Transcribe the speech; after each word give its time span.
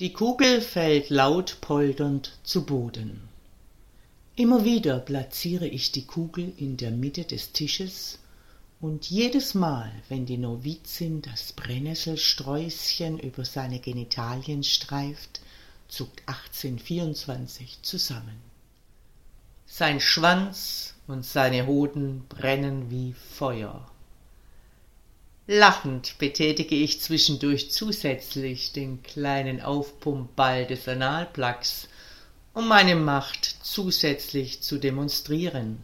Die 0.00 0.14
Kugel 0.14 0.62
fällt 0.62 1.10
laut 1.10 1.58
polternd 1.60 2.32
zu 2.42 2.64
Boden. 2.64 3.20
Immer 4.34 4.64
wieder 4.64 4.98
platziere 4.98 5.66
ich 5.66 5.92
die 5.92 6.06
Kugel 6.06 6.54
in 6.56 6.78
der 6.78 6.90
Mitte 6.90 7.24
des 7.24 7.52
Tisches, 7.52 8.18
und 8.80 9.10
jedes 9.10 9.52
Mal, 9.52 9.92
wenn 10.08 10.24
die 10.24 10.38
Novizin 10.38 11.20
das 11.20 11.52
Brennnesselsträußchen 11.52 13.18
über 13.18 13.44
seine 13.44 13.78
Genitalien 13.78 14.64
streift, 14.64 15.42
zuckt 15.86 16.22
1824 16.24 17.82
zusammen. 17.82 18.40
Sein 19.66 20.00
Schwanz 20.00 20.94
und 21.08 21.26
seine 21.26 21.66
Hoden 21.66 22.24
brennen 22.30 22.90
wie 22.90 23.12
Feuer. 23.12 23.86
Lachend 25.52 26.16
betätige 26.18 26.76
ich 26.76 27.00
zwischendurch 27.00 27.72
zusätzlich 27.72 28.70
den 28.70 29.02
kleinen 29.02 29.60
Aufpumpball 29.60 30.64
des 30.64 30.86
Analplugs, 30.86 31.88
um 32.54 32.68
meine 32.68 32.94
Macht 32.94 33.56
zusätzlich 33.60 34.62
zu 34.62 34.78
demonstrieren. 34.78 35.82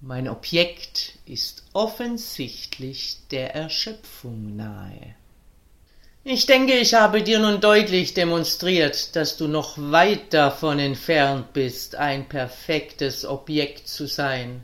Mein 0.00 0.28
Objekt 0.28 1.14
ist 1.26 1.64
offensichtlich 1.72 3.16
der 3.32 3.56
Erschöpfung 3.56 4.54
nahe. 4.54 5.16
Ich 6.22 6.46
denke, 6.46 6.74
ich 6.74 6.94
habe 6.94 7.24
dir 7.24 7.40
nun 7.40 7.60
deutlich 7.60 8.14
demonstriert, 8.14 9.16
dass 9.16 9.36
du 9.36 9.48
noch 9.48 9.76
weit 9.76 10.32
davon 10.32 10.78
entfernt 10.78 11.52
bist, 11.54 11.96
ein 11.96 12.28
perfektes 12.28 13.24
Objekt 13.24 13.88
zu 13.88 14.06
sein. 14.06 14.62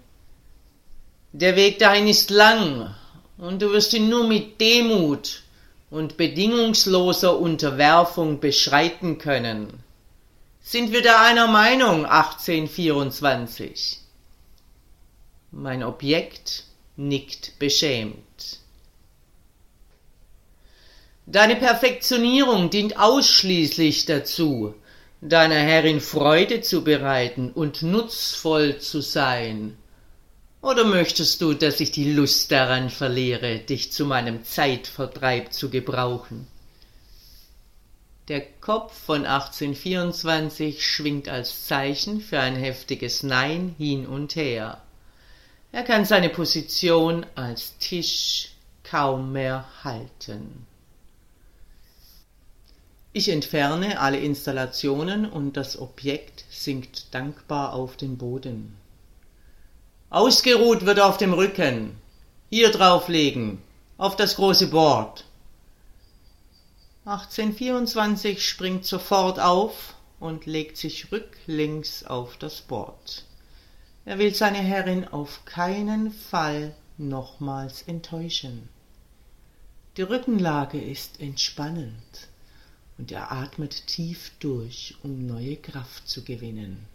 Der 1.32 1.56
Weg 1.56 1.80
dahin 1.80 2.06
ist 2.06 2.30
lang, 2.30 2.94
und 3.38 3.60
du 3.60 3.70
wirst 3.72 3.92
ihn 3.92 4.08
nur 4.08 4.26
mit 4.26 4.60
Demut 4.60 5.42
und 5.90 6.16
bedingungsloser 6.16 7.38
Unterwerfung 7.38 8.40
beschreiten 8.40 9.18
können. 9.18 9.82
Sind 10.60 10.92
wir 10.92 11.02
da 11.02 11.24
einer 11.24 11.46
Meinung 11.46 12.06
1824? 12.06 14.00
Mein 15.52 15.82
Objekt 15.84 16.64
nickt 16.96 17.58
beschämt. 17.58 18.60
Deine 21.26 21.56
Perfektionierung 21.56 22.70
dient 22.70 22.98
ausschließlich 22.98 24.06
dazu, 24.06 24.74
deiner 25.20 25.56
Herrin 25.56 26.00
Freude 26.00 26.60
zu 26.60 26.84
bereiten 26.84 27.50
und 27.52 27.82
nutzvoll 27.82 28.78
zu 28.78 29.00
sein, 29.00 29.76
oder 30.66 30.84
möchtest 30.84 31.40
du, 31.40 31.54
dass 31.54 31.78
ich 31.78 31.92
die 31.92 32.12
Lust 32.12 32.50
daran 32.50 32.90
verliere, 32.90 33.60
dich 33.60 33.92
zu 33.92 34.04
meinem 34.04 34.42
Zeitvertreib 34.42 35.52
zu 35.52 35.70
gebrauchen? 35.70 36.48
Der 38.26 38.40
Kopf 38.40 38.92
von 38.92 39.26
1824 39.26 40.84
schwingt 40.84 41.28
als 41.28 41.66
Zeichen 41.66 42.20
für 42.20 42.40
ein 42.40 42.56
heftiges 42.56 43.22
Nein 43.22 43.76
hin 43.78 44.06
und 44.08 44.34
her. 44.34 44.82
Er 45.70 45.84
kann 45.84 46.04
seine 46.04 46.30
Position 46.30 47.24
als 47.36 47.78
Tisch 47.78 48.48
kaum 48.82 49.30
mehr 49.30 49.68
halten. 49.84 50.66
Ich 53.12 53.28
entferne 53.28 54.00
alle 54.00 54.18
Installationen 54.18 55.30
und 55.30 55.56
das 55.56 55.78
Objekt 55.78 56.44
sinkt 56.50 57.14
dankbar 57.14 57.72
auf 57.72 57.96
den 57.96 58.18
Boden. 58.18 58.76
Ausgeruht 60.10 60.86
wird 60.86 61.00
auf 61.00 61.16
dem 61.16 61.32
Rücken. 61.32 61.96
Hier 62.48 62.70
drauflegen. 62.70 63.58
Auf 63.98 64.14
das 64.14 64.36
große 64.36 64.68
Board. 64.68 65.24
1824 67.06 68.46
springt 68.46 68.84
sofort 68.84 69.40
auf 69.40 69.94
und 70.20 70.46
legt 70.46 70.76
sich 70.76 71.10
rücklings 71.10 72.04
auf 72.04 72.36
das 72.36 72.60
Board. 72.60 73.24
Er 74.04 74.18
will 74.18 74.32
seine 74.32 74.58
Herrin 74.58 75.08
auf 75.08 75.44
keinen 75.44 76.12
Fall 76.12 76.74
nochmals 76.98 77.82
enttäuschen. 77.82 78.68
Die 79.96 80.02
Rückenlage 80.02 80.80
ist 80.80 81.20
entspannend 81.20 82.28
und 82.96 83.10
er 83.10 83.32
atmet 83.32 83.88
tief 83.88 84.30
durch, 84.38 84.94
um 85.02 85.26
neue 85.26 85.56
Kraft 85.56 86.08
zu 86.08 86.22
gewinnen. 86.22 86.86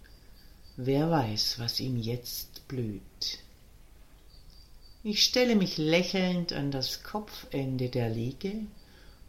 Wer 0.78 1.12
weiß, 1.12 1.60
was 1.60 1.80
ihm 1.80 1.98
jetzt 1.98 2.51
blüht. 2.72 3.40
Ich 5.04 5.26
stelle 5.26 5.58
mich 5.58 5.78
lächelnd 5.78 6.54
an 6.54 6.72
das 6.72 7.04
Kopfende 7.04 7.90
der 7.90 8.10
Liege 8.10 8.54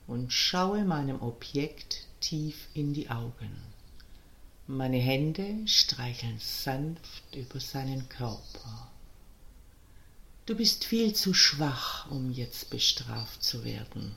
und 0.06 0.32
schaue 0.32 0.84
meinem 0.84 1.20
Objekt 1.20 2.06
tief 2.20 2.68
in 2.72 2.94
die 2.94 3.10
Augen. 3.10 3.50
Meine 4.68 4.98
Hände 4.98 5.66
streicheln 5.66 6.38
sanft 6.38 7.34
über 7.34 7.58
seinen 7.58 8.08
Körper. 8.08 8.88
Du 10.46 10.54
bist 10.54 10.84
viel 10.84 11.12
zu 11.12 11.34
schwach, 11.34 12.08
um 12.12 12.30
jetzt 12.30 12.70
bestraft 12.70 13.42
zu 13.42 13.64
werden. 13.64 14.14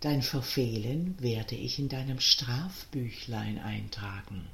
Dein 0.00 0.22
Verfehlen 0.22 1.14
werde 1.20 1.54
ich 1.54 1.78
in 1.78 1.88
deinem 1.88 2.18
Strafbüchlein 2.18 3.60
eintragen. 3.60 4.48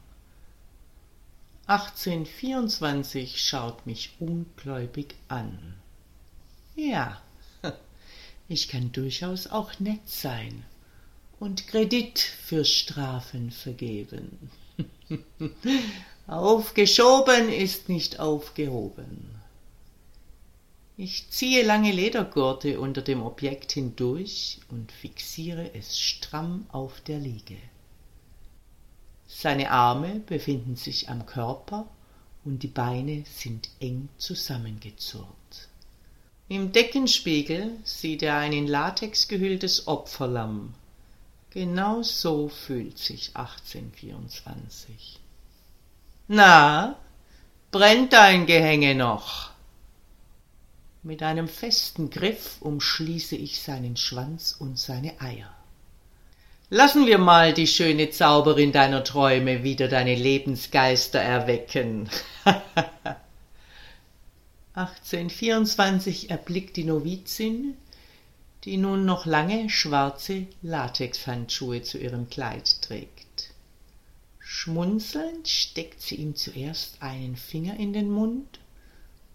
1824 1.70 3.40
schaut 3.40 3.86
mich 3.86 4.16
ungläubig 4.18 5.14
an. 5.28 5.76
Ja, 6.74 7.22
ich 8.48 8.68
kann 8.68 8.90
durchaus 8.90 9.46
auch 9.46 9.78
nett 9.78 10.08
sein 10.08 10.64
und 11.38 11.68
Kredit 11.68 12.18
für 12.18 12.64
Strafen 12.64 13.52
vergeben. 13.52 14.50
Aufgeschoben 16.26 17.48
ist 17.52 17.88
nicht 17.88 18.18
aufgehoben. 18.18 19.40
Ich 20.96 21.30
ziehe 21.30 21.64
lange 21.64 21.92
Ledergurte 21.92 22.80
unter 22.80 23.02
dem 23.02 23.22
Objekt 23.22 23.70
hindurch 23.70 24.58
und 24.70 24.90
fixiere 24.90 25.72
es 25.72 26.00
stramm 26.00 26.66
auf 26.72 27.00
der 27.02 27.20
Liege. 27.20 27.58
Seine 29.32 29.70
Arme 29.70 30.20
befinden 30.26 30.76
sich 30.76 31.08
am 31.08 31.24
Körper 31.24 31.86
und 32.44 32.62
die 32.62 32.68
Beine 32.68 33.24
sind 33.32 33.70
eng 33.78 34.08
zusammengezurrt. 34.18 35.68
Im 36.48 36.72
Deckenspiegel 36.72 37.78
sieht 37.84 38.24
er 38.24 38.36
ein 38.36 38.52
in 38.52 38.66
Latex 38.66 39.28
gehülltes 39.28 39.86
Opferlamm. 39.86 40.74
Genau 41.50 42.02
so 42.02 42.48
fühlt 42.48 42.98
sich 42.98 43.30
1824. 43.34 45.20
Na, 46.26 46.96
brennt 47.70 48.12
dein 48.12 48.46
Gehänge 48.46 48.96
noch? 48.96 49.50
Mit 51.02 51.22
einem 51.22 51.48
festen 51.48 52.10
Griff 52.10 52.56
umschließe 52.60 53.36
ich 53.36 53.62
seinen 53.62 53.96
Schwanz 53.96 54.56
und 54.58 54.78
seine 54.78 55.18
Eier. 55.20 55.54
Lassen 56.72 57.04
wir 57.06 57.18
mal 57.18 57.52
die 57.52 57.66
schöne 57.66 58.10
Zauberin 58.10 58.70
deiner 58.70 59.02
Träume 59.02 59.64
wieder 59.64 59.88
deine 59.88 60.14
Lebensgeister 60.14 61.18
erwecken. 61.18 62.08
1824 64.74 66.30
erblickt 66.30 66.76
die 66.76 66.84
Novizin, 66.84 67.76
die 68.62 68.76
nun 68.76 69.04
noch 69.04 69.26
lange 69.26 69.68
schwarze 69.68 70.46
Latexhandschuhe 70.62 71.82
zu 71.82 71.98
ihrem 71.98 72.30
Kleid 72.30 72.82
trägt. 72.82 73.50
Schmunzelnd 74.38 75.48
steckt 75.48 76.00
sie 76.00 76.14
ihm 76.14 76.36
zuerst 76.36 77.02
einen 77.02 77.34
Finger 77.34 77.80
in 77.80 77.92
den 77.92 78.12
Mund 78.12 78.60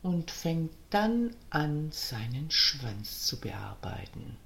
und 0.03 0.31
fängt 0.31 0.71
dann 0.89 1.35
an, 1.49 1.91
seinen 1.91 2.49
Schwanz 2.49 3.27
zu 3.27 3.41
bearbeiten. 3.41 4.37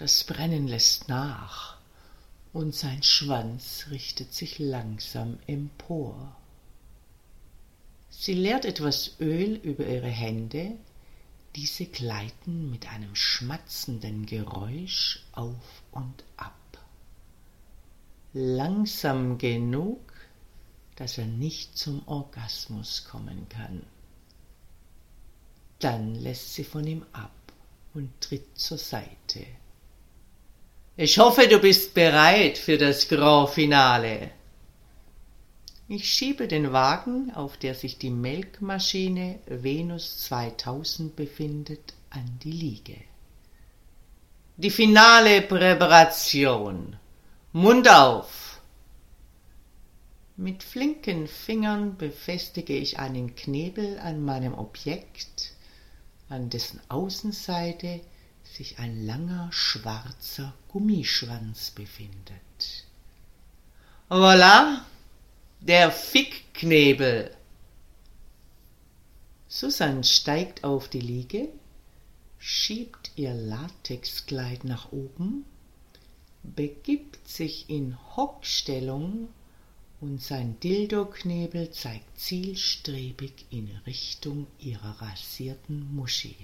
Das 0.00 0.24
Brennen 0.24 0.66
lässt 0.66 1.10
nach, 1.10 1.76
und 2.54 2.74
sein 2.74 3.02
Schwanz 3.02 3.84
richtet 3.90 4.32
sich 4.32 4.58
langsam 4.58 5.38
empor. 5.46 6.34
Sie 8.08 8.32
leert 8.32 8.64
etwas 8.64 9.20
Öl 9.20 9.56
über 9.56 9.86
ihre 9.86 10.08
Hände, 10.08 10.72
diese 11.54 11.84
gleiten 11.84 12.70
mit 12.70 12.88
einem 12.88 13.14
schmatzenden 13.14 14.24
Geräusch 14.24 15.22
auf 15.32 15.82
und 15.92 16.24
ab. 16.38 16.56
langsam 18.32 19.36
genug, 19.36 20.00
dass 20.96 21.18
er 21.18 21.26
nicht 21.26 21.76
zum 21.76 22.08
Orgasmus 22.08 23.04
kommen 23.04 23.46
kann. 23.50 23.82
Dann 25.78 26.14
lässt 26.14 26.54
sie 26.54 26.64
von 26.64 26.86
ihm 26.86 27.04
ab 27.12 27.52
und 27.92 28.18
tritt 28.22 28.56
zur 28.58 28.78
Seite. 28.78 29.46
Ich 31.02 31.18
hoffe, 31.18 31.48
du 31.48 31.58
bist 31.58 31.94
bereit 31.94 32.58
für 32.58 32.76
das 32.76 33.08
Grand 33.08 33.48
Finale. 33.48 34.32
Ich 35.88 36.12
schiebe 36.12 36.46
den 36.46 36.74
Wagen, 36.74 37.32
auf 37.34 37.56
der 37.56 37.74
sich 37.74 37.96
die 37.96 38.10
Melkmaschine 38.10 39.38
Venus 39.46 40.18
2000 40.24 41.16
befindet, 41.16 41.94
an 42.10 42.38
die 42.44 42.52
Liege. 42.52 42.98
Die 44.58 44.68
finale 44.68 45.40
Präparation. 45.40 46.96
Mund 47.54 47.88
auf. 47.88 48.60
Mit 50.36 50.62
flinken 50.62 51.28
Fingern 51.28 51.96
befestige 51.96 52.76
ich 52.76 52.98
einen 52.98 53.34
Knebel 53.36 53.98
an 54.00 54.22
meinem 54.22 54.52
Objekt, 54.52 55.54
an 56.28 56.50
dessen 56.50 56.78
Außenseite 56.90 58.02
sich 58.54 58.78
ein 58.78 59.06
langer 59.06 59.48
schwarzer 59.52 60.54
Gummischwanz 60.68 61.70
befindet. 61.70 62.86
Voilà, 64.08 64.80
der 65.60 65.92
Fickknebel. 65.92 67.36
Susan 69.48 70.04
steigt 70.04 70.64
auf 70.64 70.88
die 70.88 71.00
Liege, 71.00 71.48
schiebt 72.38 73.12
ihr 73.16 73.34
Latexkleid 73.34 74.64
nach 74.64 74.92
oben, 74.92 75.44
begibt 76.42 77.28
sich 77.28 77.68
in 77.68 77.96
Hockstellung 78.16 79.28
und 80.00 80.22
sein 80.22 80.58
Dildoknebel 80.60 81.70
zeigt 81.70 82.18
zielstrebig 82.18 83.46
in 83.50 83.68
Richtung 83.86 84.46
ihrer 84.58 85.02
rasierten 85.02 85.94
Muschi. 85.94 86.36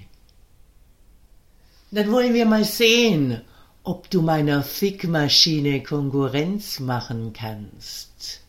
Dann 1.91 2.11
wollen 2.11 2.35
wir 2.35 2.47
mal 2.47 2.65
sehen, 2.65 3.43
ob 3.85 4.11
du 4.11 4.21
meiner 4.21 4.65
Fickmaschine 4.65 5.83
Konkurrenz 5.83 6.81
machen 6.81 7.33
kannst. 7.33 8.41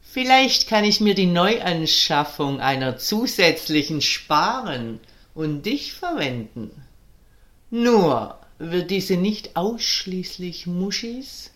Vielleicht 0.00 0.68
kann 0.68 0.84
ich 0.84 1.00
mir 1.00 1.14
die 1.14 1.26
Neuanschaffung 1.26 2.60
einer 2.60 2.96
zusätzlichen 2.96 4.00
sparen 4.00 5.00
und 5.34 5.66
dich 5.66 5.92
verwenden. 5.92 6.70
Nur 7.70 8.38
wird 8.58 8.90
diese 8.90 9.16
nicht 9.16 9.56
ausschließlich 9.56 10.66
Muschis, 10.66 11.50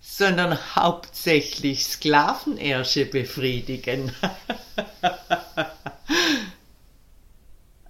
sondern 0.00 0.56
hauptsächlich 0.76 1.84
Sklavenersche 1.84 3.04
befriedigen. 3.04 4.12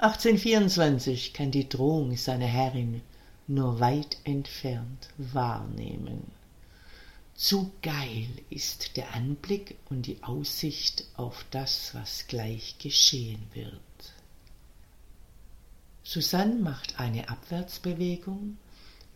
1824 0.04 1.32
kann 1.32 1.50
die 1.50 1.66
Drohung 1.66 2.14
seiner 2.18 2.44
Herrin 2.44 3.00
nur 3.46 3.80
weit 3.80 4.18
entfernt 4.24 5.08
wahrnehmen. 5.16 6.30
Zu 7.34 7.72
geil 7.80 8.28
ist 8.50 8.98
der 8.98 9.14
Anblick 9.14 9.78
und 9.88 10.04
die 10.04 10.22
Aussicht 10.22 11.06
auf 11.14 11.46
das, 11.50 11.94
was 11.94 12.26
gleich 12.26 12.76
geschehen 12.76 13.46
wird. 13.54 13.80
Susanne 16.02 16.56
macht 16.56 17.00
eine 17.00 17.30
Abwärtsbewegung 17.30 18.58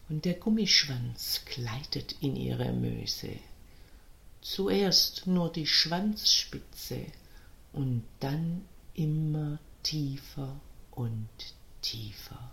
und 0.09 0.25
der 0.25 0.35
Gummischwanz 0.35 1.43
gleitet 1.45 2.17
in 2.23 2.35
ihre 2.35 2.73
Möse. 2.73 3.37
Zuerst 4.41 5.27
nur 5.27 5.53
die 5.53 5.67
Schwanzspitze 5.67 7.05
und 7.75 8.05
dann 8.21 8.63
immer 8.95 9.59
tiefer 9.83 10.59
und 10.99 11.29
tiefer. 11.81 12.51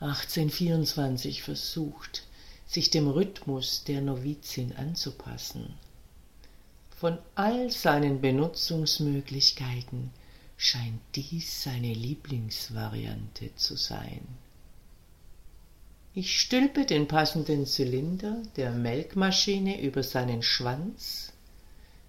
1824 0.00 1.42
versucht, 1.42 2.24
sich 2.66 2.90
dem 2.90 3.08
Rhythmus 3.08 3.84
der 3.84 4.00
Novizin 4.00 4.74
anzupassen. 4.74 5.74
Von 6.98 7.18
all 7.34 7.70
seinen 7.70 8.20
Benutzungsmöglichkeiten 8.20 10.10
scheint 10.56 11.00
dies 11.14 11.62
seine 11.62 11.92
Lieblingsvariante 11.92 13.54
zu 13.56 13.76
sein. 13.76 14.26
Ich 16.14 16.40
stülpe 16.40 16.86
den 16.86 17.06
passenden 17.06 17.66
Zylinder 17.66 18.42
der 18.56 18.72
Melkmaschine 18.72 19.80
über 19.82 20.02
seinen 20.02 20.42
Schwanz, 20.42 21.31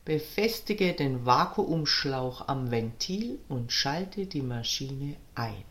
befestige 0.06 0.94
den 0.94 1.26
Vakuumschlauch 1.26 2.48
am 2.48 2.72
Ventil 2.72 3.40
und 3.48 3.72
schalte 3.72 4.26
die 4.26 4.42
Maschine 4.42 5.16
ein. 5.36 5.64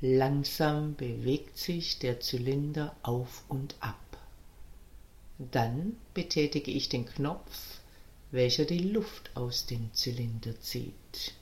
Langsam 0.00 0.94
bewegt 0.96 1.58
sich 1.58 1.98
der 1.98 2.20
Zylinder 2.20 2.96
auf 3.02 3.44
und 3.48 3.74
ab. 3.80 3.98
Dann 5.38 5.96
betätige 6.14 6.70
ich 6.70 6.88
den 6.88 7.06
Knopf, 7.06 7.80
welcher 8.30 8.64
die 8.64 8.78
Luft 8.78 9.30
aus 9.34 9.66
dem 9.66 9.92
Zylinder 9.92 10.58
zieht. 10.60 11.34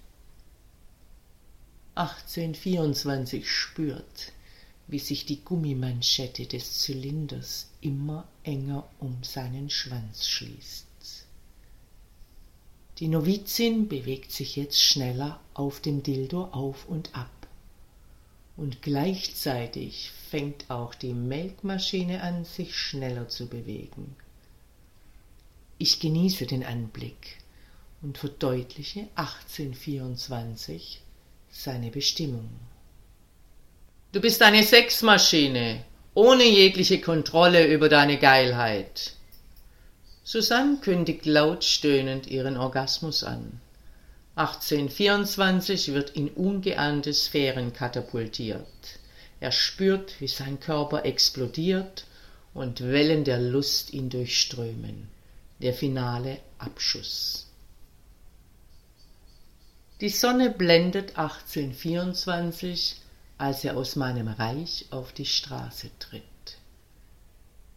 1824 1.94 3.50
spürt, 3.50 4.32
wie 4.88 4.98
sich 4.98 5.26
die 5.26 5.44
Gummimanschette 5.44 6.46
des 6.46 6.80
Zylinders 6.80 7.70
immer 7.80 8.26
enger 8.44 8.88
um 8.98 9.22
seinen 9.22 9.70
Schwanz 9.70 10.26
schließt. 10.26 10.91
Die 12.98 13.08
Novizin 13.08 13.88
bewegt 13.88 14.32
sich 14.32 14.56
jetzt 14.56 14.80
schneller 14.82 15.40
auf 15.54 15.80
dem 15.80 16.02
Dildo 16.02 16.44
auf 16.52 16.86
und 16.88 17.14
ab 17.14 17.30
und 18.56 18.82
gleichzeitig 18.82 20.10
fängt 20.30 20.70
auch 20.70 20.94
die 20.94 21.14
Melkmaschine 21.14 22.22
an, 22.22 22.44
sich 22.44 22.76
schneller 22.76 23.28
zu 23.28 23.48
bewegen. 23.48 24.14
Ich 25.78 26.00
genieße 26.00 26.46
den 26.46 26.64
Anblick 26.64 27.38
und 28.02 28.18
verdeutliche 28.18 29.08
1824 29.16 31.00
seine 31.50 31.90
Bestimmung. 31.90 32.48
Du 34.12 34.20
bist 34.20 34.42
eine 34.42 34.62
Sexmaschine, 34.62 35.84
ohne 36.14 36.44
jegliche 36.44 37.00
Kontrolle 37.00 37.66
über 37.66 37.88
deine 37.88 38.18
Geilheit. 38.18 39.16
Susanne 40.24 40.78
kündigt 40.80 41.26
laut 41.26 41.64
stöhnend 41.64 42.28
ihren 42.28 42.56
Orgasmus 42.56 43.24
an. 43.24 43.60
1824 44.36 45.92
wird 45.92 46.10
in 46.10 46.28
ungeahnte 46.28 47.12
Sphären 47.12 47.72
katapultiert. 47.72 48.66
Er 49.40 49.52
spürt, 49.52 50.20
wie 50.20 50.28
sein 50.28 50.60
Körper 50.60 51.04
explodiert 51.04 52.06
und 52.54 52.80
Wellen 52.80 53.24
der 53.24 53.40
Lust 53.40 53.92
ihn 53.92 54.08
durchströmen. 54.08 55.08
Der 55.60 55.74
finale 55.74 56.38
Abschuss. 56.58 57.48
Die 60.00 60.08
Sonne 60.08 60.50
blendet 60.50 61.18
1824, 61.18 62.96
als 63.38 63.64
er 63.64 63.76
aus 63.76 63.96
meinem 63.96 64.28
Reich 64.28 64.86
auf 64.90 65.12
die 65.12 65.26
Straße 65.26 65.90
tritt. 65.98 66.22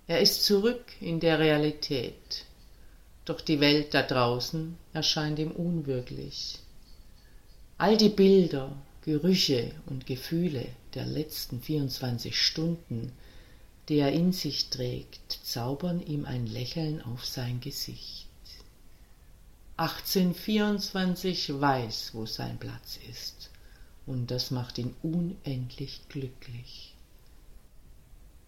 Er 0.08 0.22
ist 0.22 0.44
zurück 0.44 0.86
in 1.02 1.20
der 1.20 1.40
Realität, 1.40 2.46
doch 3.26 3.42
die 3.42 3.60
Welt 3.60 3.96
da 3.96 4.04
draußen 4.04 4.78
erscheint 4.94 5.40
ihm 5.40 5.52
unwirklich. 5.52 6.60
All 7.80 7.98
die 7.98 8.10
Bilder, 8.10 8.72
Gerüche 9.02 9.72
und 9.88 10.06
Gefühle 10.06 10.68
der 10.94 11.06
letzten 11.06 11.60
24 11.62 12.40
Stunden, 12.40 13.12
die 13.90 13.98
er 13.98 14.12
in 14.12 14.32
sich 14.32 14.70
trägt, 14.70 15.40
zaubern 15.44 16.06
ihm 16.06 16.26
ein 16.26 16.46
Lächeln 16.48 17.02
auf 17.02 17.26
sein 17.26 17.60
Gesicht. 17.60 18.28
1824 19.78 21.60
weiß, 21.60 22.12
wo 22.14 22.26
sein 22.26 22.58
Platz 22.60 23.00
ist, 23.10 23.50
und 24.06 24.32
das 24.32 24.52
macht 24.52 24.78
ihn 24.78 24.96
unendlich 25.04 26.02
glücklich. 26.10 26.95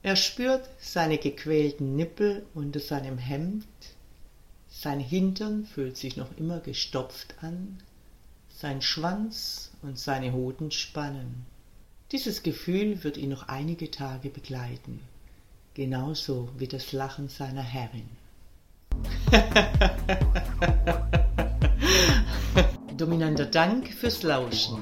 Er 0.07 0.15
spürt 0.15 0.69
seine 0.79 1.17
gequälten 1.17 1.97
Nippel 1.97 2.45
unter 2.53 2.79
seinem 2.79 3.17
Hemd, 3.17 3.67
sein 4.69 5.01
Hintern 5.01 5.65
fühlt 5.65 5.97
sich 5.97 6.15
noch 6.15 6.29
immer 6.37 6.61
gestopft 6.61 7.35
an, 7.41 7.79
sein 8.47 8.81
Schwanz 8.81 9.71
und 9.81 9.99
seine 9.99 10.31
Hoden 10.31 10.71
spannen. 10.71 11.45
Dieses 12.13 12.41
Gefühl 12.41 13.03
wird 13.03 13.17
ihn 13.17 13.31
noch 13.31 13.49
einige 13.49 13.91
Tage 13.91 14.29
begleiten, 14.29 15.01
genauso 15.73 16.47
wie 16.57 16.69
das 16.69 16.93
Lachen 16.93 17.27
seiner 17.27 17.61
Herrin. 17.61 18.07
Dominanter 22.95 23.47
Dank 23.47 23.89
fürs 23.89 24.23
Lauschen. 24.23 24.81